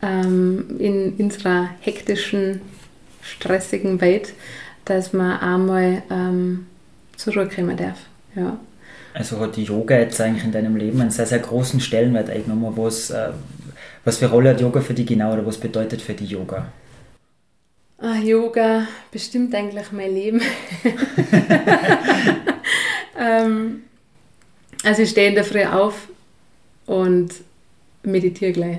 [0.00, 2.60] ähm, in unserer hektischen,
[3.22, 4.34] stressigen Welt,
[4.84, 6.66] dass man auch mal ähm,
[7.16, 7.98] zur Ruhe kommen darf.
[8.36, 8.58] Ja.
[9.18, 12.72] Also hat die Yoga jetzt eigentlich in deinem Leben einen sehr, sehr großen Stellenwert eingenommen.
[12.76, 13.30] Was, äh,
[14.04, 16.68] was für Rolle hat Yoga für dich genau oder was bedeutet für dich Yoga?
[18.00, 20.40] Ah, Yoga bestimmt eigentlich mein Leben.
[23.20, 23.82] ähm,
[24.84, 26.06] also ich stehe in der Früh auf
[26.86, 27.30] und
[28.04, 28.78] meditiere gleich.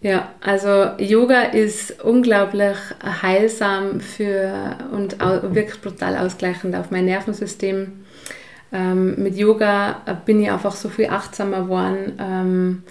[0.00, 2.76] Ja, also Yoga ist unglaublich
[3.22, 7.99] heilsam für und wirklich brutal ausgleichend auf mein Nervensystem
[8.72, 12.82] ähm, mit Yoga bin ich einfach so viel achtsamer geworden ähm,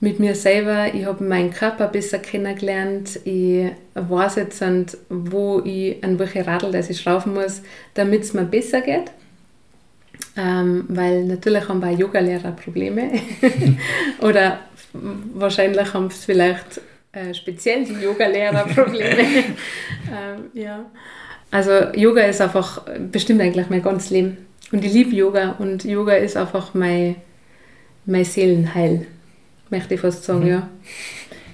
[0.00, 0.94] mit mir selber.
[0.94, 3.20] Ich habe meinen Körper besser kennengelernt.
[3.24, 4.62] Ich weiß jetzt,
[5.08, 7.62] wo ich, an welche Radl das ich schrauben muss,
[7.94, 9.10] damit es mir besser geht.
[10.36, 13.10] Ähm, weil natürlich haben wir Yogalehrer Probleme.
[14.20, 14.60] Oder
[14.92, 16.80] wahrscheinlich haben es vielleicht
[17.12, 19.22] äh, speziell die Yogalehrer Probleme.
[19.22, 20.84] ähm, ja.
[21.50, 24.45] Also Yoga ist einfach bestimmt eigentlich mein ganzes Leben.
[24.72, 27.16] Und ich liebe Yoga und Yoga ist einfach mein,
[28.04, 29.06] mein Seelenheil,
[29.70, 30.48] möchte ich fast sagen, mhm.
[30.48, 30.68] ja.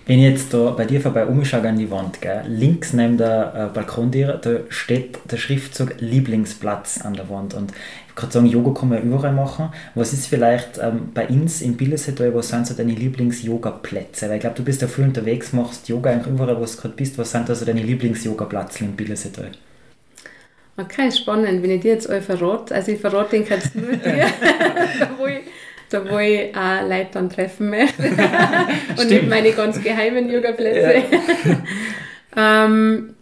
[0.05, 3.71] Wenn ich jetzt da bei dir vorbei umschaue an die Wand, gell, links neben der
[3.71, 7.55] äh, Balkontür, da steht der Schriftzug Lieblingsplatz an der Wand.
[7.55, 7.73] Und
[8.09, 9.69] ich kann sagen, Yoga kann man überall machen.
[9.95, 14.29] Was ist vielleicht ähm, bei uns in Billersetal, was sind so deine Lieblings-Yoga-Plätze?
[14.29, 16.95] Weil ich glaube, du bist ja viel unterwegs, machst Yoga eigentlich überall, wo du gerade
[16.95, 17.17] bist.
[17.19, 19.53] Was sind also deine Lieblings-Yoga-Plätze in Billersetal?
[20.77, 22.75] Okay, spannend, wenn ich dir jetzt euch verrate.
[22.75, 24.27] Also ich verrate den jetzt nur dir,
[24.99, 25.41] da, wo ich,
[25.91, 28.03] da wo ich auch Leute dann treffen möchte.
[28.99, 31.03] Und nicht meine ganz geheimen Yoga-Plätze.
[32.37, 32.65] Ja.
[32.65, 33.15] ähm,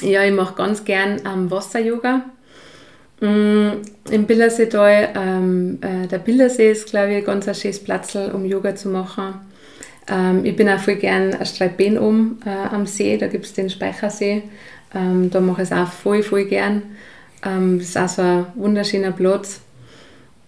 [0.00, 2.22] ja, ich mache ganz gern ähm, Wasser-Yoga.
[3.20, 8.44] Mm, Im Billerseetal, ähm, äh, der Billersee ist, glaube ich, ganz ein schönes Platz, um
[8.44, 9.40] Yoga zu machen.
[10.08, 13.70] Ähm, ich bin auch voll gern Streitbeen um äh, am See, da gibt es den
[13.70, 14.44] Speichersee.
[14.94, 16.82] Ähm, da mache ich es auch voll, voll gern.
[17.44, 19.60] Ähm, das ist auch so ein wunderschöner Platz.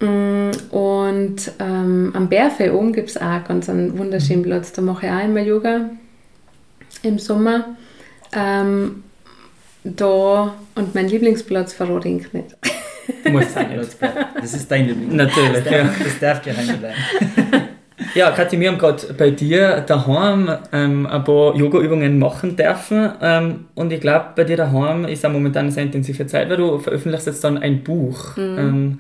[0.00, 4.72] Mm, und ähm, am Bergfell oben gibt es auch ganz einen wunderschönen Platz.
[4.72, 5.90] Da mache ich auch immer Yoga
[7.02, 7.76] im Sommer.
[8.32, 9.04] Ähm,
[9.84, 12.56] da und mein Lieblingsplatz verrate ich nicht.
[13.24, 13.70] Du musst sein
[14.40, 15.36] Das ist dein Lieblingsplatz.
[15.36, 16.04] Natürlich, das darf, ja.
[16.04, 17.64] Das darf geheim bleiben.
[18.18, 23.12] Ja, Kathi, wir haben gerade bei dir daheim ähm, ein paar Yoga-Übungen machen dürfen.
[23.22, 26.56] Ähm, und ich glaube, bei dir daheim ist auch momentan eine sehr intensive Zeit, weil
[26.56, 28.36] du veröffentlichst jetzt dann ein Buch.
[28.36, 28.58] Mhm.
[28.58, 28.98] Ähm,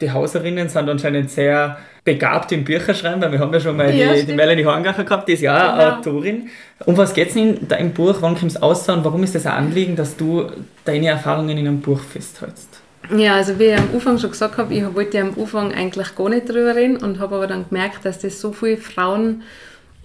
[0.00, 4.14] die Hauserinnen sind anscheinend sehr begabt im Bücherschreiben, weil wir haben ja schon mal ja,
[4.14, 5.96] die, die Melanie Horngacher gehabt, die ist ja auch genau.
[5.98, 6.48] Autorin.
[6.86, 8.16] Um was geht es in deinem Buch?
[8.18, 10.50] Wann kommt es aus und warum ist das ein Anliegen, dass du
[10.84, 12.80] deine Erfahrungen in einem Buch festhältst?
[13.14, 16.28] Ja, also wie ich am Anfang schon gesagt habe, ich wollte am Anfang eigentlich gar
[16.28, 19.42] nicht drüber reden und habe aber dann gemerkt, dass das so viele Frauen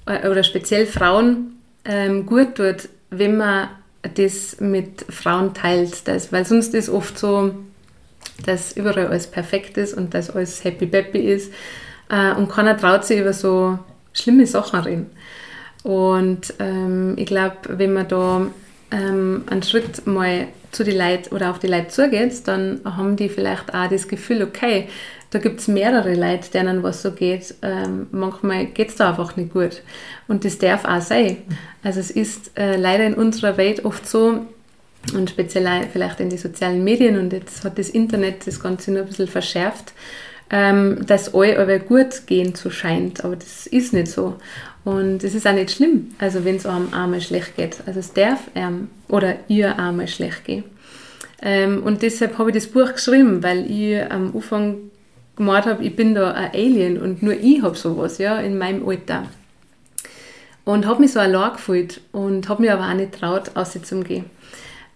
[0.05, 3.69] äh, oder speziell Frauen ähm, gut tut, wenn man
[4.15, 6.07] das mit Frauen teilt.
[6.07, 7.55] Das, weil sonst ist oft so,
[8.45, 11.51] dass überall alles perfekt ist und dass alles happy peppy ist
[12.09, 13.79] äh, und keiner traut sich über so
[14.13, 15.09] schlimme Sachen reden.
[15.83, 18.47] Und ähm, ich glaube, wenn man da
[18.91, 23.29] ähm, einen Schritt mal zu die Leute oder auf die Leute zugeht, dann haben die
[23.29, 24.87] vielleicht auch das Gefühl, okay,
[25.31, 27.55] da gibt es mehrere Leute, denen was so geht.
[27.61, 29.81] Ähm, manchmal geht es da einfach nicht gut.
[30.27, 31.37] Und das darf auch sein.
[31.83, 34.45] Also es ist äh, leider in unserer Welt oft so,
[35.15, 39.01] und speziell vielleicht in den sozialen Medien, und jetzt hat das Internet das Ganze nur
[39.01, 39.93] ein bisschen verschärft,
[40.49, 43.23] ähm, dass alle aber gut gehen so scheint.
[43.23, 44.35] Aber das ist nicht so.
[44.83, 47.77] Und es ist auch nicht schlimm, also wenn es einem einmal schlecht geht.
[47.85, 50.63] Also es darf einem oder ihr einmal schlecht gehen.
[51.41, 54.77] Ähm, und deshalb habe ich das Buch geschrieben, weil ich am Anfang
[55.35, 58.87] gemeint habe, ich bin da ein Alien und nur ich habe sowas, ja, in meinem
[58.87, 59.27] Alter.
[60.65, 64.25] Und habe mich so allein gefühlt und habe mich aber auch nicht traut, auszugehen.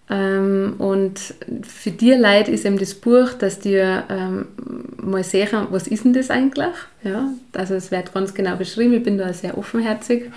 [0.09, 1.19] Ähm, und
[1.63, 4.47] für die Leute ist eben das Buch, dass die ähm,
[5.01, 6.75] mal sehen, was ist denn das eigentlich?
[7.03, 10.31] Ja, also es wird ganz genau beschrieben, ich bin da sehr offenherzig.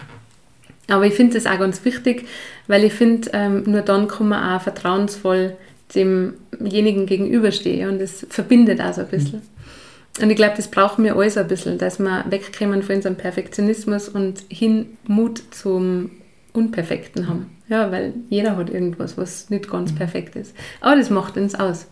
[0.91, 2.27] Aber ich finde das auch ganz wichtig,
[2.67, 5.55] weil ich finde, ähm, nur dann kann man auch vertrauensvoll
[5.95, 9.41] demjenigen gegenüberstehen und das verbindet auch so ein bisschen.
[9.41, 10.23] Mhm.
[10.23, 14.09] Und ich glaube, das brauchen wir alles ein bisschen, dass wir wegkommen von unserem Perfektionismus
[14.09, 16.11] und hin Mut zum
[16.53, 17.58] Unperfekten haben.
[17.69, 19.97] Ja, weil jeder hat irgendwas, was nicht ganz mhm.
[19.97, 20.55] perfekt ist.
[20.81, 21.87] Aber das macht uns aus.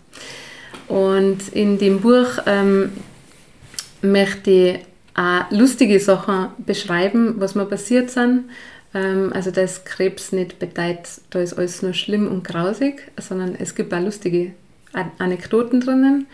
[0.88, 2.92] Und in dem Buch ähm,
[4.02, 4.78] möchte ich
[5.14, 8.44] auch lustige Sachen beschreiben, was mir passiert sind.
[8.94, 13.74] Ähm, also, dass Krebs nicht bedeutet, da ist alles nur schlimm und grausig, sondern es
[13.74, 14.52] gibt auch lustige
[15.18, 16.26] Anekdoten drinnen.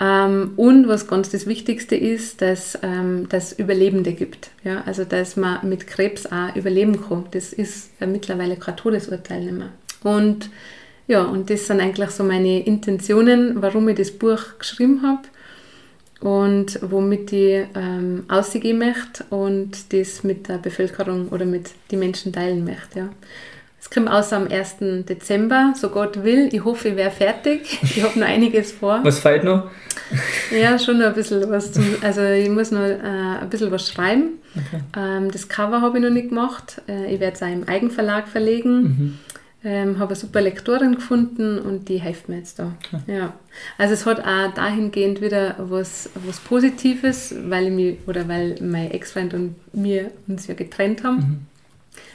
[0.00, 4.50] Ähm, und was ganz das Wichtigste ist, dass ähm, es Überlebende gibt.
[4.64, 4.82] Ja?
[4.86, 7.24] Also dass man mit Krebs auch überleben kann.
[7.32, 9.72] Das ist mittlerweile kein Todesurteil nicht mehr.
[10.02, 10.50] Und
[11.08, 15.22] ja, und das sind eigentlich so meine Intentionen, warum ich das Buch geschrieben habe
[16.20, 22.32] und womit ich ähm, ausgehen möchte und das mit der Bevölkerung oder mit den Menschen
[22.32, 22.98] teilen möchte.
[22.98, 23.08] Ja.
[23.80, 24.76] Es kommt aus am 1.
[25.08, 26.48] Dezember, so Gott will.
[26.52, 27.78] Ich hoffe, ich wäre fertig.
[27.82, 29.00] Ich habe noch einiges vor.
[29.02, 29.70] Was fehlt noch?
[30.50, 31.72] Ja, schon noch ein bisschen was.
[31.72, 32.98] Zum, also ich muss noch äh,
[33.40, 34.38] ein bisschen was schreiben.
[34.54, 34.82] Okay.
[34.96, 36.80] Ähm, das Cover habe ich noch nicht gemacht.
[36.88, 38.82] Äh, ich werde es auch im Eigenverlag verlegen.
[38.82, 39.18] Mhm.
[39.64, 42.72] Ähm, habe eine super Lektorin gefunden und die hilft mir jetzt da.
[42.86, 43.18] Okay.
[43.18, 43.34] Ja.
[43.76, 48.90] Also es hat auch dahingehend wieder was, was Positives, weil ich mich, oder weil mein
[48.90, 51.16] Ex-Freund und mir uns ja getrennt haben.
[51.16, 51.47] Mhm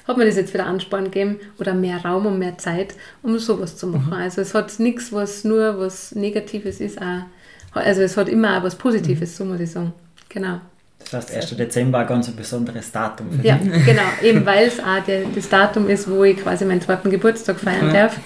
[0.07, 3.77] hat mir das jetzt wieder Ansporn gegeben oder mehr Raum und mehr Zeit, um sowas
[3.77, 4.07] zu machen.
[4.07, 4.13] Mhm.
[4.13, 7.01] Also es hat nichts, was nur was Negatives ist.
[7.01, 7.25] Auch,
[7.73, 9.43] also es hat immer auch was Positives, mhm.
[9.43, 9.93] so muss ich sagen.
[10.29, 10.59] Genau.
[10.99, 11.57] Das heißt, 1.
[11.57, 13.27] Dezember ein ganz besonderes Datum.
[13.43, 14.01] Ja, genau.
[14.21, 17.87] Eben weil es auch der, das Datum ist, wo ich quasi meinen zweiten Geburtstag feiern
[17.87, 17.93] ja.
[17.93, 18.19] darf.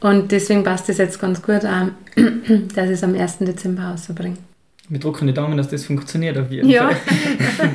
[0.00, 1.94] Und deswegen passt es jetzt ganz gut an,
[2.74, 3.38] dass ich es am 1.
[3.40, 4.38] Dezember rauszubringen.
[4.88, 6.88] Wir drücken die Daumen, dass das funktioniert auf jeden ja.
[6.88, 6.96] Fall.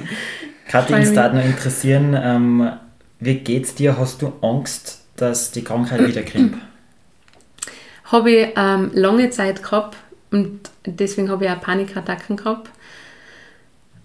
[0.67, 2.71] Kathi, uns da noch interessieren, ähm,
[3.19, 3.97] wie geht's dir?
[3.97, 6.55] Hast du Angst, dass die Krankheit wiederkommt?
[8.05, 9.97] Habe ich ähm, lange Zeit gehabt
[10.31, 12.69] und deswegen habe ich auch Panikattacken gehabt.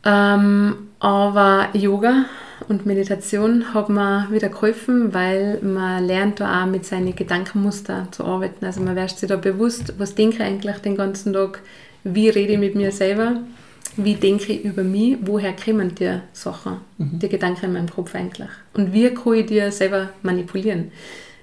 [0.06, 2.24] Ähm, aber Yoga
[2.68, 8.24] und Meditation hat mir wieder geholfen, weil man lernt da auch mit seinen Gedankenmuster zu
[8.24, 8.64] arbeiten.
[8.64, 11.60] Also man wird sich da bewusst, was denke ich eigentlich den ganzen Tag,
[12.04, 13.40] wie rede ich mit mir selber
[13.96, 17.18] wie denke ich über mich, woher kommen die Sachen, mhm.
[17.18, 20.92] die Gedanken in meinem Kopf eigentlich und wie kann ich die selber manipulieren.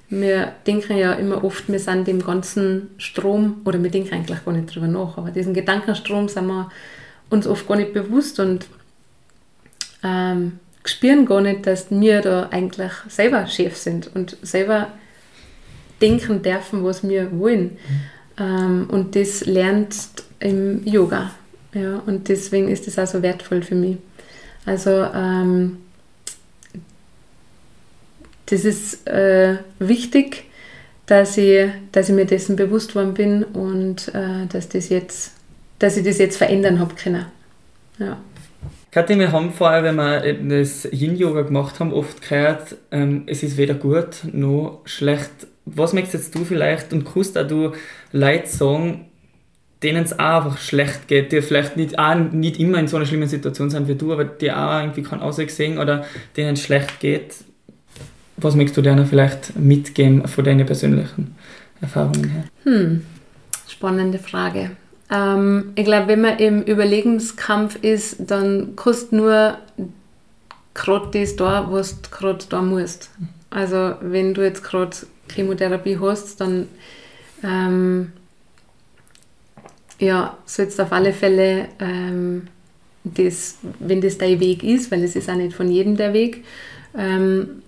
[0.10, 4.54] Wir denken ja immer oft, wir sind dem ganzen Strom, oder wir denken eigentlich gar
[4.54, 6.72] nicht drüber nach, aber diesen Gedankenstrom sind wir
[7.30, 8.68] uns oft gar nicht bewusst und
[10.04, 14.88] ähm, spüren gar nicht, dass wir da eigentlich selber Chef sind und selber
[16.02, 17.78] denken dürfen, was wir wollen.
[18.40, 19.96] Ähm, und das lernt
[20.40, 21.32] im Yoga.
[21.74, 23.98] Ja, und deswegen ist das auch so wertvoll für mich.
[24.66, 25.78] Also ähm,
[28.48, 30.46] das ist äh, wichtig,
[31.06, 35.34] dass ich, dass ich mir dessen bewusst worden bin und äh, dass, das jetzt,
[35.80, 37.26] dass ich das jetzt verändern habe können.
[37.98, 38.18] Ja.
[38.92, 43.58] Kathi, wir haben vorher, wenn wir das Yin-Yoga gemacht haben, oft gehört, ähm, es ist
[43.58, 45.48] weder gut noch schlecht.
[45.66, 47.74] Was möchtest du vielleicht und kannst auch du
[48.12, 49.07] Leute sagen,
[49.84, 53.06] denen es auch einfach schlecht geht, die vielleicht nicht, auch nicht immer in so einer
[53.06, 56.62] schlimmen Situation sind wie du, aber die auch irgendwie keinen Ausweg sehen oder denen es
[56.62, 57.36] schlecht geht.
[58.38, 61.36] Was möchtest du denen vielleicht mitgeben von deinen persönlichen
[61.82, 62.44] Erfahrungen her?
[62.64, 63.04] Hm,
[63.68, 64.72] spannende Frage.
[65.12, 69.58] Ähm, ich glaube, wenn man im Überlegenskampf ist, dann kostet nur
[70.74, 73.10] gerade das da, was du gerade da musst.
[73.50, 74.96] Also wenn du jetzt gerade
[75.32, 76.68] Chemotherapie hast, dann
[77.44, 78.12] ähm,
[80.00, 82.48] ja, sollst auf alle Fälle, ähm,
[83.04, 86.44] das, wenn das dein Weg ist, weil es ist auch nicht von jedem der Weg,
[86.98, 87.62] ähm,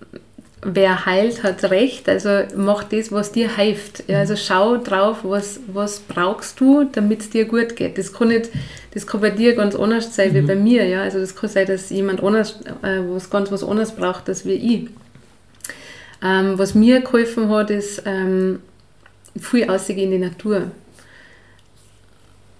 [0.62, 2.08] wer heilt, hat recht.
[2.08, 4.04] Also mach das, was dir hilft.
[4.08, 7.96] Ja, also schau drauf, was, was brauchst du, damit es dir gut geht.
[7.98, 8.50] Das kann, nicht,
[8.92, 10.34] das kann bei dir ganz anders sein mhm.
[10.34, 10.86] wie bei mir.
[10.86, 11.02] Ja?
[11.02, 14.52] Also das kann sein, dass jemand anders äh, was ganz was anderes braucht, als wie
[14.52, 14.88] ich.
[16.22, 18.60] Ähm, was mir geholfen hat, ist ähm,
[19.40, 20.70] viel ausgehen in die Natur.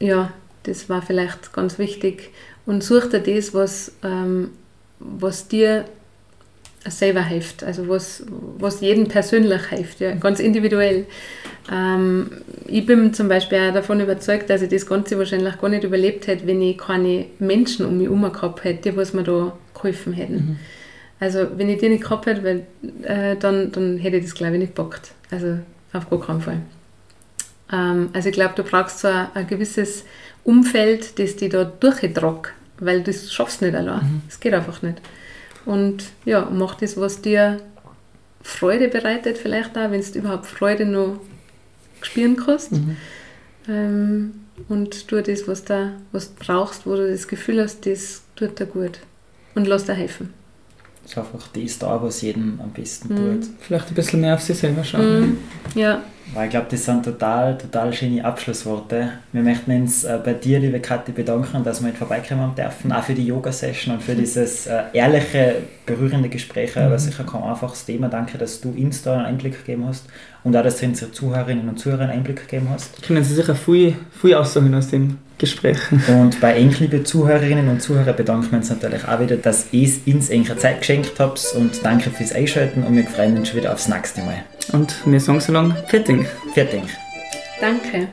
[0.00, 0.32] Ja,
[0.64, 2.30] das war vielleicht ganz wichtig.
[2.66, 4.50] Und such dir das, was, ähm,
[4.98, 5.84] was dir
[6.88, 8.24] selber hilft, also was,
[8.58, 11.06] was jedem persönlich hilft, ja, ganz individuell.
[11.70, 12.30] Ähm,
[12.66, 16.26] ich bin zum Beispiel auch davon überzeugt, dass ich das Ganze wahrscheinlich gar nicht überlebt
[16.26, 20.14] hätte, wenn ich keine Menschen um mich herum gehabt hätte, die was mir da geholfen
[20.14, 20.34] hätten.
[20.34, 20.56] Mhm.
[21.18, 22.66] Also wenn ich die nicht gehabt hätte, weil,
[23.02, 25.12] äh, dann, dann hätte ich das glaube ich nicht gepackt.
[25.30, 25.58] Also
[25.92, 26.62] auf gar keinen Fall.
[27.72, 30.04] Ähm, also ich glaube, du brauchst so ein, ein, gewisses
[30.44, 34.22] Umfeld, das dich da durchtragt, weil du schaffst nicht allein.
[34.28, 34.40] Es mhm.
[34.40, 35.00] geht einfach nicht.
[35.66, 37.60] Und ja, mach das, was dir
[38.42, 41.20] Freude bereitet, vielleicht auch, wenn du überhaupt Freude noch
[42.00, 42.72] spüren kannst.
[42.72, 42.96] Mhm.
[43.68, 44.34] Ähm,
[44.68, 48.58] und tu das, was, da, was du brauchst, wo du das Gefühl hast, das tut
[48.58, 48.98] dir gut.
[49.54, 50.32] Und lass dir helfen.
[51.14, 53.40] Das ist einfach das da, was jedem am besten mhm.
[53.40, 53.50] tut.
[53.60, 55.20] Vielleicht ein bisschen mehr auf sich selber schauen.
[55.20, 55.38] Mhm.
[55.74, 56.02] Ja.
[56.32, 59.10] Weil ich glaube, das sind total, total schöne Abschlussworte.
[59.32, 63.02] Wir möchten uns äh, bei dir, liebe Kathi, bedanken, dass wir heute vorbeikommen dürfen, auch
[63.02, 66.76] für die Yoga-Session und für dieses äh, ehrliche, berührende Gespräch.
[66.76, 66.82] Mhm.
[66.82, 68.08] Aber sicher kein einfaches Thema.
[68.08, 70.06] Danke, dass du uns da einen Einblick gegeben hast
[70.44, 73.02] und auch, dass du unsere Zuhörerinnen und Zuhörer einen Einblick gegeben hast.
[73.02, 75.78] Können Sie sicher viel, viel aussagen aus dem Gespräch.
[76.08, 79.90] Und bei euch, liebe Zuhörerinnen und Zuhörer, bedanken wir uns natürlich auch wieder, dass ihr
[80.06, 83.72] uns eure Zeit geschenkt habt und danke fürs Einschalten und wir freuen uns schon wieder
[83.72, 84.44] aufs nächste Mal.
[84.72, 86.26] Und wir sagen so lange Fertig.
[86.54, 86.82] Fertig.
[87.60, 88.08] Danke.